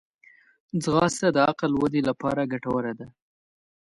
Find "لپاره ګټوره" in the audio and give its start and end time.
2.09-2.91